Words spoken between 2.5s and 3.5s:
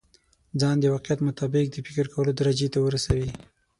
ته ورسوي.